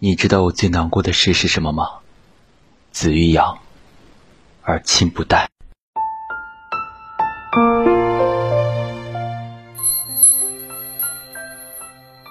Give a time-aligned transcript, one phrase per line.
[0.00, 1.88] 你知道我最难过的事是什么吗？
[2.92, 3.58] 子欲养
[4.62, 5.48] 而亲不待。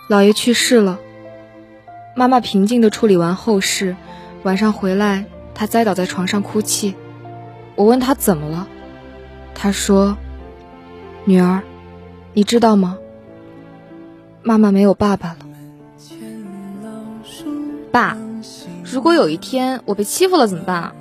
[0.09, 0.97] 姥爷去世了，
[2.15, 3.97] 妈妈平静的处理完后事，
[4.43, 6.95] 晚上回来，她栽倒在床上哭泣。
[7.75, 8.65] 我问她怎么了，
[9.53, 10.17] 她说
[11.27, 11.61] ：“女儿，
[12.31, 12.97] 你知道吗？
[14.41, 15.39] 妈妈没有爸爸了。”
[17.97, 18.15] 爸，
[18.83, 20.93] 如果有一天我被欺负了怎么办啊？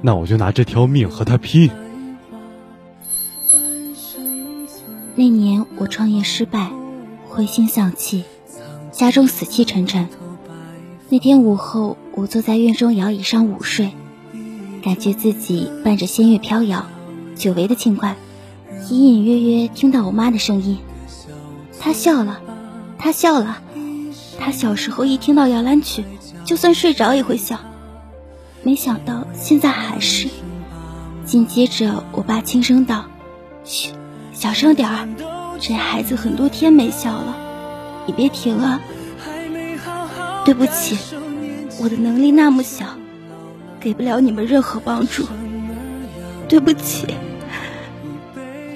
[0.00, 1.70] 那我就拿这条命和他拼。
[5.14, 6.70] 那年我创业失败。
[7.28, 8.24] 灰心丧气，
[8.90, 10.08] 家中死气沉沉。
[11.10, 13.90] 那天午后，我坐在院中摇椅上午睡，
[14.82, 16.86] 感觉自己伴着仙乐飘摇，
[17.34, 18.16] 久违的轻快。
[18.88, 20.78] 隐隐约约听到我妈的声音，
[21.78, 22.40] 她笑了，
[22.98, 23.60] 她笑了。
[24.38, 26.04] 他小时候一听到摇篮曲，
[26.44, 27.58] 就算睡着也会笑。
[28.62, 30.28] 没想到现在还是。
[31.24, 33.06] 紧接着，我爸轻声道
[33.64, 33.92] ：“嘘，
[34.32, 35.08] 小声点儿。”
[35.60, 37.36] 这孩子很多天没笑了，
[38.06, 38.80] 你别停啊！
[40.44, 40.98] 对不起，
[41.80, 42.84] 我的能力那么小，
[43.78, 45.24] 给不了你们任何帮助。
[46.48, 47.06] 对不起，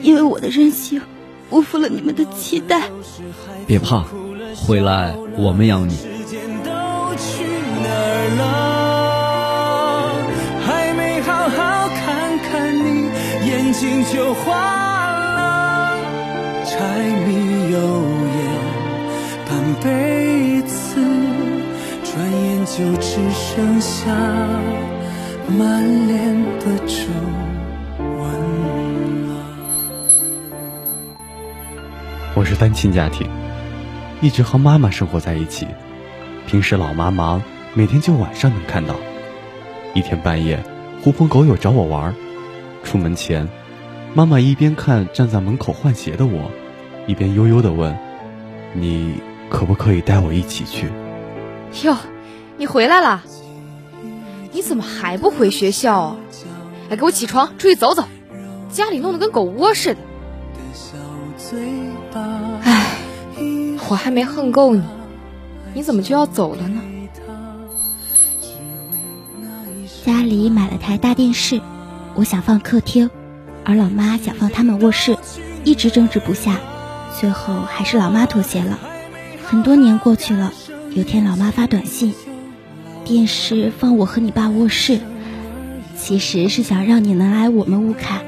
[0.00, 1.02] 因为我的任性，
[1.50, 2.88] 辜负了你们的期待。
[3.66, 4.04] 别怕，
[4.56, 5.96] 回来我们养你。
[10.64, 13.10] 还没好好看看你，
[13.48, 14.34] 眼睛就
[16.64, 16.74] 柴
[17.26, 17.78] 米油
[18.34, 18.38] 盐
[19.48, 19.50] 半
[19.82, 20.96] 辈子，
[22.02, 24.10] 转眼就只剩下
[25.48, 26.94] 满脸的皱
[28.00, 28.18] 纹
[29.28, 29.30] 了。
[32.34, 33.26] 我是单亲家庭，
[34.20, 35.66] 一直和妈妈生活在一起。
[36.46, 37.42] 平时老妈忙，
[37.74, 38.94] 每天就晚上能看到。
[39.94, 40.62] 一天半夜，
[41.02, 42.14] 狐朋狗友找我玩，
[42.84, 43.48] 出门前，
[44.14, 46.50] 妈妈一边看站在门口换鞋的我。
[47.06, 47.96] 一边悠悠的问
[48.74, 50.88] ：“你可不可以带我一起去？”
[51.84, 51.96] 哟，
[52.56, 53.22] 你回来了？
[54.52, 56.16] 你怎么还不回学校啊？
[56.88, 58.04] 来，给我起床，出去走走。
[58.70, 60.00] 家里弄得跟狗窝似的。
[63.88, 64.82] 我还没恨够你，
[65.74, 66.80] 你怎么就要走了呢？
[70.04, 71.60] 家里买了台大电视，
[72.14, 73.10] 我想放客厅，
[73.64, 75.16] 而老妈想放他们卧室，
[75.64, 76.58] 一直争执不下。
[77.18, 78.78] 最后还是老妈妥协了。
[79.44, 80.52] 很多年过去了，
[80.90, 82.12] 有天老妈发短信，
[83.04, 85.00] 电视放我和你爸卧室，
[85.96, 88.22] 其实是想让你能来我们屋看，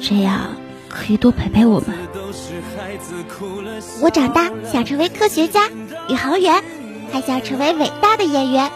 [0.00, 0.56] 这样
[0.90, 1.96] 可以多陪陪我们。
[4.02, 5.68] 我长大想成为科学家、
[6.08, 6.62] 宇航员，
[7.10, 8.70] 还想成为伟大的演员。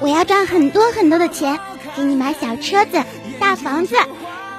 [0.00, 1.60] 我要赚很多很多的钱，
[1.96, 3.00] 给你买小车子、
[3.38, 3.94] 大房子，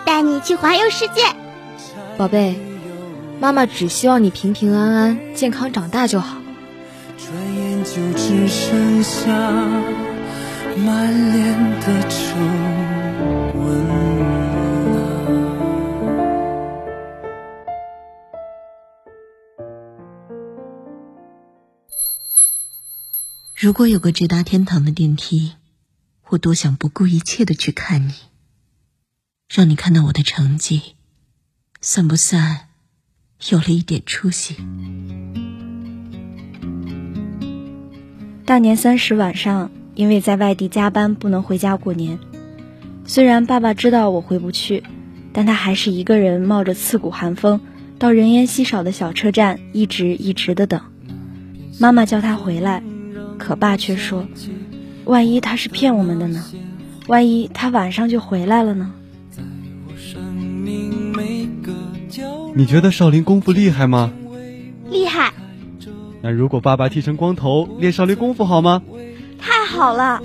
[0.06, 1.24] 带你去环游世界，
[2.18, 2.56] 宝贝。
[3.38, 6.38] 妈妈只希望你平平安安、健康长大就好。
[7.18, 9.28] 转眼就只剩下
[10.78, 12.16] 满脸的皱
[23.58, 25.54] 如果有个直达天堂的电梯，
[26.28, 28.12] 我多想不顾一切的去看你，
[29.48, 30.96] 让你看到我的成绩，
[31.80, 32.68] 算不算？
[33.50, 34.58] 有了一点出息。
[38.44, 42.20] 大年三十晚上，因为在外地加班，不能回家过年。
[43.06, 44.84] 虽然爸爸知道我回不去，
[45.32, 47.62] 但他还是一个人冒着刺骨寒风，
[47.98, 50.82] 到人烟稀少的小车站，一直一直的等。
[51.80, 52.84] 妈妈叫他回来，
[53.38, 54.28] 可爸却说
[55.06, 56.44] ：“万一他是骗我们的呢？
[57.08, 58.94] 万一他晚上就回来了呢？”
[62.56, 64.12] 你觉得少林功夫厉害吗？
[64.90, 65.34] 厉害。
[66.22, 68.82] 那如果爸爸剃成光头练少林功夫好吗？
[69.38, 70.24] 太好了！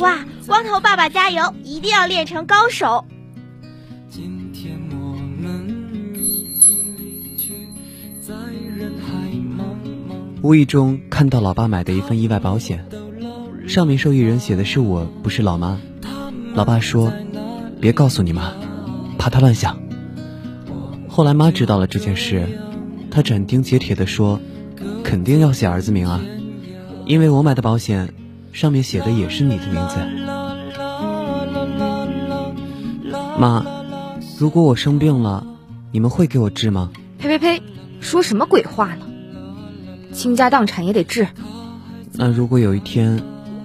[0.00, 3.04] 哇，光头爸爸加油，一定要练成高手。
[10.44, 12.84] 无意中看到老爸买的一份意外保险，
[13.66, 15.80] 上面受益人写的是我，不是老妈。
[16.52, 17.10] 老爸说
[17.80, 18.52] ：“别告诉你妈，
[19.16, 19.80] 怕她乱想。”
[21.08, 22.46] 后来妈知道了这件事，
[23.10, 24.38] 她斩钉截铁地说
[25.02, 26.20] ：“肯定要写儿子名啊，
[27.06, 28.12] 因为我买的保险
[28.52, 29.96] 上面写的也是你的名字。”
[33.40, 33.64] 妈，
[34.38, 35.46] 如果我生病了，
[35.90, 36.90] 你们会给我治吗？
[37.16, 37.62] 呸呸呸，
[38.00, 39.06] 说什么鬼话呢？
[40.14, 41.26] 倾家荡产也得治，
[42.12, 43.20] 那如果有一天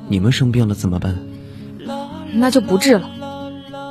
[0.07, 1.15] 你们生病了怎么办？
[2.33, 3.09] 那就不治了。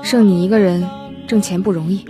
[0.02, 0.86] 剩你一个人
[1.26, 2.04] 挣钱不容易。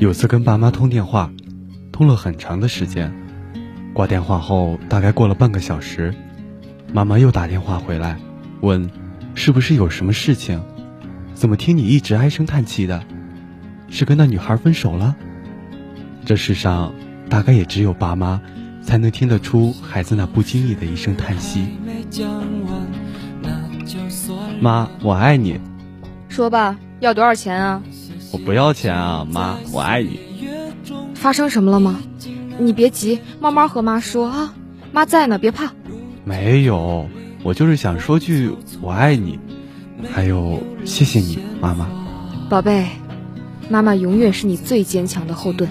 [0.00, 1.30] 有次跟爸妈通电话，
[1.92, 3.12] 通了很长的时间。
[3.92, 6.14] 挂电话后，大概过了半个小时，
[6.92, 8.18] 妈妈又打电话回来，
[8.60, 8.90] 问
[9.34, 10.60] ：“是不是有什么事情？
[11.34, 13.02] 怎么听你一直唉声叹气的？
[13.90, 15.14] 是跟那女孩分手了？”
[16.24, 16.94] 这世上，
[17.28, 18.40] 大概也只有爸妈，
[18.82, 21.66] 才能听得出孩子那不经意的一声叹息。
[24.60, 25.60] 妈，我爱你。
[26.28, 27.82] 说吧，要多少钱啊？
[28.32, 30.20] 我不要钱啊，妈，我爱你。
[31.14, 32.00] 发生什么了吗？
[32.58, 34.54] 你别急，慢慢和妈说啊。
[34.92, 35.72] 妈在呢，别怕。
[36.24, 37.08] 没有，
[37.42, 38.50] 我就是想说句
[38.80, 39.38] 我爱你，
[40.10, 41.86] 还有谢谢你，妈妈。
[42.48, 42.86] 宝贝，
[43.68, 45.68] 妈妈永远是你最坚强的后盾。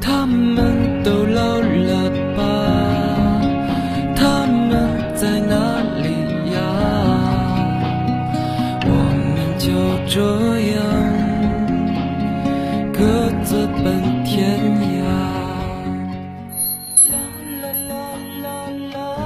[0.00, 2.81] 他们都老了吧？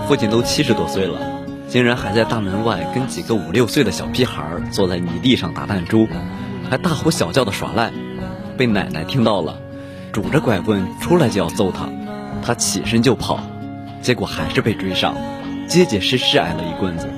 [0.07, 1.19] 父亲都七十多岁了，
[1.69, 6.07] 竟然还在大门外跟几个五六岁的小屁孩坐在泥地上打弹珠，
[6.71, 7.91] 还大呼小叫的耍赖，
[8.57, 9.59] 被奶奶听到了，
[10.13, 11.89] 拄着拐棍出来就要揍他，
[12.41, 13.41] 他起身就跑，
[14.01, 15.17] 结果还是被追上。
[15.67, 17.09] 结结实实挨了一棍子。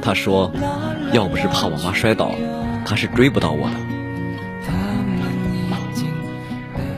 [0.00, 0.50] 他说
[1.12, 2.30] ：“要不是怕我妈摔倒，
[2.86, 3.76] 他是追不到我的。”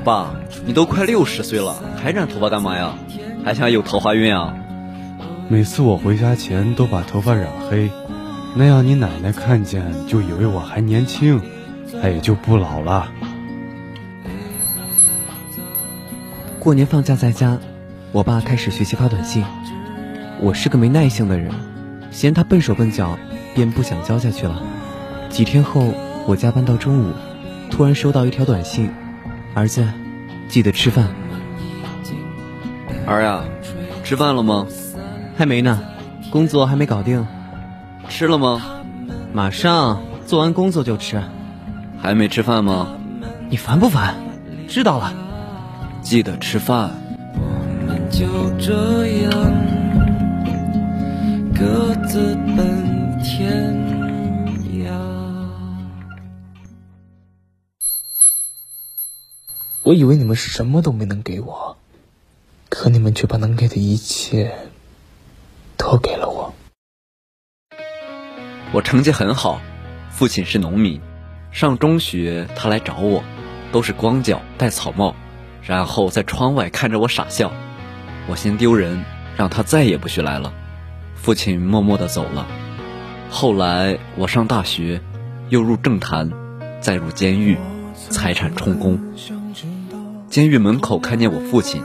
[0.05, 2.95] 爸，你都快六十岁了，还染头发干嘛呀？
[3.45, 4.55] 还想有桃花运啊？
[5.51, 7.91] 每次我回家前都把头发染黑，
[8.55, 11.43] 那样你奶奶看见就以为我还年轻，
[12.01, 13.11] 她也就不老了。
[16.61, 17.59] 过年放假在家，
[18.13, 19.45] 我爸开始学习发短信。
[20.41, 21.53] 我是个没耐性的人，
[22.13, 23.19] 嫌他笨手笨脚，
[23.53, 24.63] 便不想教下去了。
[25.31, 25.93] 几天后，
[26.29, 27.13] 我加班到中午，
[27.73, 28.89] 突然收到一条短信
[29.55, 29.85] ：“儿子，
[30.49, 31.09] 记得吃饭。”
[33.05, 33.43] 儿呀，
[34.05, 34.69] 吃饭了吗？
[35.41, 35.83] 还没呢，
[36.31, 37.27] 工作还没搞定。
[38.11, 38.83] 吃了吗？
[39.33, 41.19] 马上做完工作就吃。
[41.99, 42.95] 还没吃饭吗？
[43.49, 44.15] 你烦不烦？
[44.69, 45.15] 知道了，
[46.03, 46.91] 记得吃饭。
[47.33, 48.27] 我们就
[48.59, 49.33] 这样。
[51.55, 53.75] 各自奔天
[54.75, 54.93] 涯。
[59.85, 61.79] 我以为你们什么都没能给我，
[62.69, 64.55] 可你们却把能给的一切
[65.91, 66.55] 都给了我。
[68.73, 69.61] 我成绩很好，
[70.09, 71.01] 父亲是农民。
[71.51, 73.25] 上中学，他来找我，
[73.73, 75.17] 都是光脚戴草帽，
[75.65, 77.51] 然后在窗外看着我傻笑。
[78.29, 79.05] 我嫌丢人，
[79.37, 80.53] 让他再也不许来了。
[81.17, 82.47] 父亲默默地走了。
[83.29, 85.01] 后来我上大学，
[85.49, 86.31] 又入政坛，
[86.81, 87.59] 再入监狱，
[88.11, 89.13] 财产充公。
[90.29, 91.83] 监狱门口看见我父亲，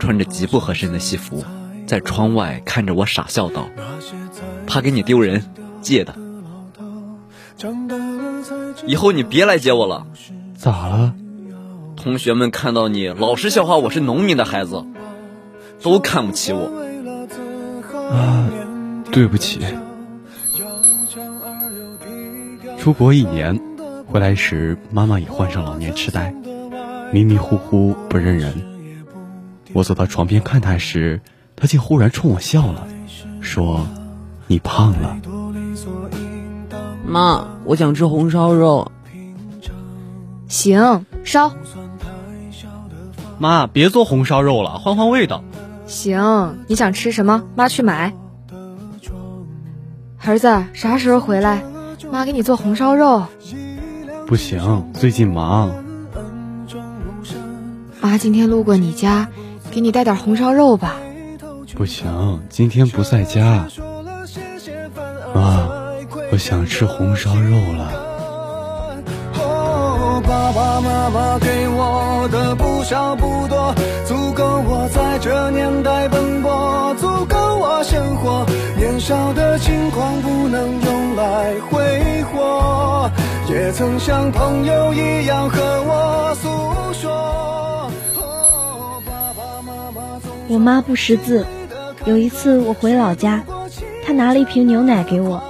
[0.00, 1.44] 穿着极不合身的西服，
[1.86, 3.68] 在窗外看着我傻笑道
[4.66, 5.44] ：“怕给你丢人，
[5.80, 6.14] 借的。
[8.86, 10.06] 以后你别来接我了。”
[10.56, 11.14] 咋了？
[11.96, 14.84] 同学们看到你，老是笑话我是农民的孩子，
[15.82, 16.70] 都看不起我。
[18.10, 18.48] 啊，
[19.10, 19.60] 对不起。
[22.78, 23.60] 出国一年，
[24.06, 26.32] 回来时妈妈已患上老年痴呆，
[27.12, 28.54] 迷迷糊糊不认人。
[29.72, 31.20] 我走到床边看她时，
[31.56, 32.86] 她竟忽然冲我笑了，
[33.40, 33.80] 说
[34.46, 35.16] ：“你胖了。”
[37.06, 38.92] 妈，我想吃红烧肉。
[40.48, 41.50] 行，烧。
[43.38, 45.42] 妈，别做红烧肉了，换换味道。
[45.86, 47.42] 行，你想吃什么？
[47.54, 48.12] 妈去买。
[50.18, 51.62] 儿子，啥时候回来？
[52.10, 53.24] 妈给你做红烧肉。
[54.26, 55.72] 不行，最近忙。
[58.00, 59.28] 妈今天路过你家，
[59.70, 60.96] 给你带点红烧肉吧。
[61.76, 63.68] 不行，今天不在家。
[65.34, 65.68] 妈，
[66.32, 68.02] 我想吃红烧肉了。
[70.26, 73.74] 爸爸妈妈给我的不少不多，
[74.06, 78.46] 足够我在这年代奔波，足够我生活。
[78.78, 83.10] 年少的轻狂不能用来挥霍，
[83.50, 86.48] 也曾像朋友一样和我诉
[86.94, 87.90] 说。
[90.48, 91.44] 我妈不识字，
[92.06, 93.42] 有一次我回老家，
[94.04, 95.42] 他拿了一瓶牛奶给我，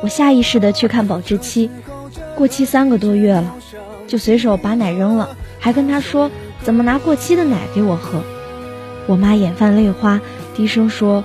[0.00, 1.68] 我下意识的去看保质期，
[2.36, 3.52] 过期三个多月了，
[4.06, 6.30] 就随手把奶扔了，还跟他说
[6.62, 8.22] 怎么拿过期的奶给我喝。
[9.08, 10.20] 我妈眼泛泪花，
[10.54, 11.24] 低声说：“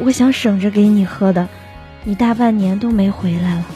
[0.00, 1.46] 我想省着给你喝的，
[2.04, 3.66] 你大半年都没回来了。”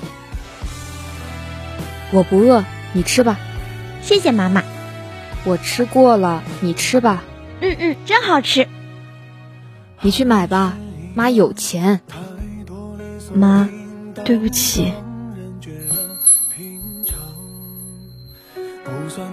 [2.11, 3.39] 我不饿，你吃吧。
[4.01, 4.63] 谢谢妈妈，
[5.45, 7.23] 我吃过了，你吃吧。
[7.61, 8.67] 嗯嗯，真好吃。
[10.01, 10.77] 你去买吧，
[11.15, 12.01] 妈有钱。
[13.35, 13.69] 妈，
[14.25, 14.93] 对不起。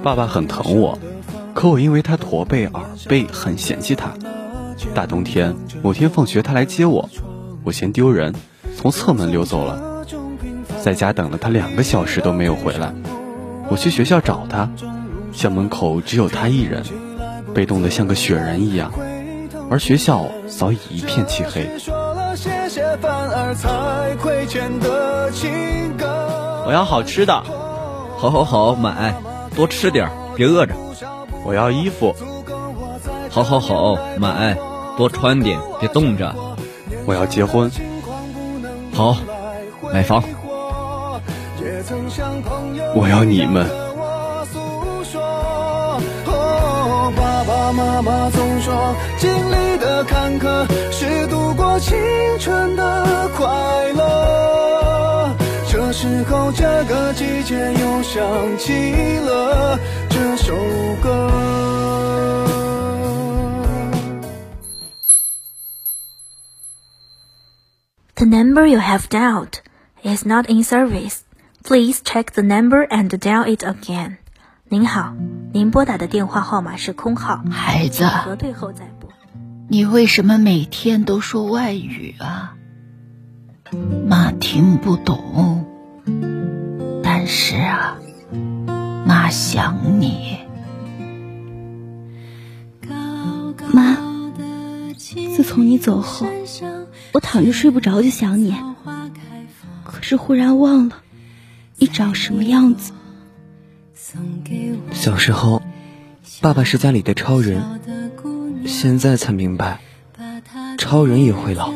[0.01, 0.97] 爸爸很疼我，
[1.53, 4.11] 可我因为他驼背、耳背，很嫌弃他。
[4.93, 7.09] 大冬天，某天放学他来接我，
[7.63, 8.33] 我嫌丢人，
[8.75, 10.03] 从侧门溜走了。
[10.81, 12.93] 在家等了他两个小时都没有回来，
[13.69, 14.69] 我去学校找他，
[15.31, 16.83] 校门口只有他一人，
[17.53, 18.91] 被冻得像个雪人一样，
[19.69, 21.67] 而学校早已一片漆黑。
[26.67, 27.33] 我要好吃的，
[28.17, 29.13] 好好好，买，
[29.55, 30.73] 多吃点，别饿着。
[31.43, 32.15] 我要衣服，
[33.29, 34.57] 好好好，买，
[34.97, 36.35] 多穿点，别冻着。
[37.05, 37.71] 我要结婚，
[38.93, 39.15] 好，
[39.93, 40.23] 买房。
[42.95, 43.84] 我要你们。
[47.75, 51.97] 妈妈总说，经历的坎坷是度过青
[52.39, 53.45] 春的快
[53.93, 55.35] 乐。
[55.69, 59.77] 这时候，这个季节又想起了
[60.09, 60.55] 这首
[61.03, 61.31] 歌。
[68.15, 69.59] The number you have dialed
[70.01, 71.19] is not in service.
[71.65, 74.17] Please check the number and dial it again.
[74.75, 75.15] 您好，
[75.53, 77.41] 您拨打的电话号码是空号。
[77.49, 79.09] 孩子，核对后再拨。
[79.69, 82.57] 你为什么每天都说外语啊？
[84.05, 85.65] 妈听不懂，
[87.01, 87.95] 但是啊，
[89.07, 90.39] 妈想你。
[93.71, 93.95] 妈，
[95.37, 96.27] 自从你走后，
[97.13, 98.53] 我躺着睡不着就想你，
[99.85, 100.97] 可是忽然忘了。
[101.77, 102.91] 你长什么样子？
[104.91, 105.61] 小时候，
[106.41, 107.61] 爸爸是家里的超人，
[108.65, 109.79] 现在才明白，
[110.77, 111.73] 超人也会老。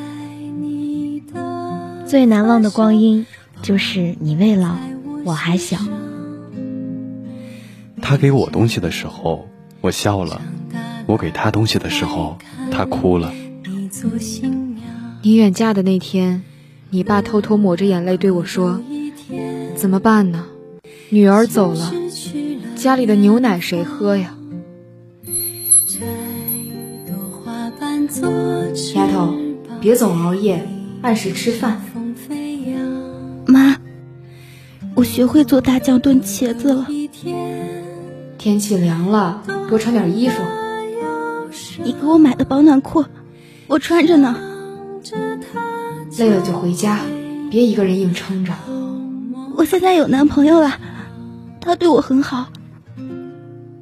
[2.05, 3.25] 最难忘的光阴，
[3.61, 4.75] 就是你未老，
[5.25, 5.77] 我还小。
[8.01, 9.47] 他给我东西的时候，
[9.81, 10.41] 我笑了；
[11.05, 12.37] 我给他东西的时候，
[12.71, 13.31] 他哭了。
[15.21, 16.43] 你远嫁的那天，
[16.89, 18.81] 你爸偷偷抹着眼泪对我说。
[19.75, 20.45] 怎么办呢？
[21.09, 21.93] 女儿走了，
[22.79, 24.33] 家里的牛奶谁喝呀？
[28.95, 29.35] 丫头，
[29.81, 30.65] 别总熬夜，
[31.01, 31.81] 按时吃饭。
[33.45, 33.75] 妈，
[34.95, 36.87] 我学会做大酱炖茄子了。
[38.37, 40.41] 天气凉了，多穿点衣服。
[41.83, 43.03] 你给我买的保暖裤，
[43.67, 44.37] 我穿着呢。
[46.17, 47.01] 累了就回家，
[47.51, 48.53] 别一个人硬撑着。
[49.57, 50.77] 我现在有男朋友了，
[51.59, 52.47] 他对我很好。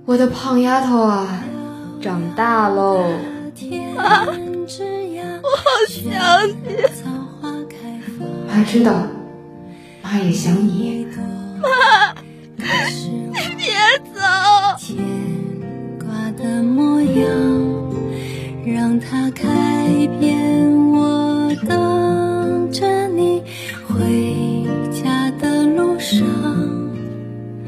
[0.08, 1.44] 我的胖丫头啊，
[2.02, 3.02] 长大喽！
[3.98, 6.08] 啊，我好想
[6.48, 6.56] 你。
[8.48, 9.06] 妈知道，
[10.02, 11.06] 妈也想你。
[11.62, 11.68] 妈，
[12.58, 13.66] 你别
[14.16, 14.22] 走。
[14.80, 14.96] 牵
[16.00, 16.08] 挂
[16.42, 17.28] 的模样
[18.66, 19.44] 让它改
[20.22, 23.44] 变我等着你
[23.86, 26.26] 回家的路上。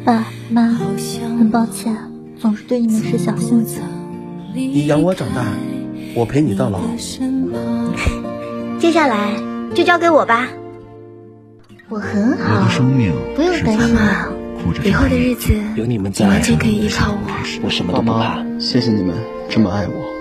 [0.05, 0.69] 爸妈，
[1.37, 1.93] 很抱歉，
[2.39, 3.81] 总是对你们使小性子。
[4.53, 5.45] 你养我长大，
[6.15, 6.79] 我陪你到老。
[8.79, 9.33] 接下来
[9.75, 10.47] 就交给我吧，
[11.89, 12.67] 我很好，
[13.35, 14.29] 不用担心啊。
[14.83, 17.17] 以后的日子有你们在，完全可以依靠我。
[17.63, 18.43] 我什么都不怕。
[18.59, 19.15] 谢谢你们
[19.49, 20.18] 这么爱我。